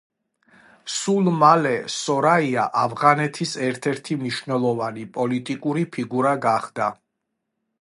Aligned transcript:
სულ 0.91 1.27
მალე 1.41 1.73
სორაია 1.95 2.63
ავღანეთის 2.83 3.53
ერთ-ერთი 3.67 4.17
მნიშვნელოვანი 4.23 5.05
პოლიტიკური 5.19 5.85
ფიგურა 5.97 6.33
გახდა. 6.49 6.89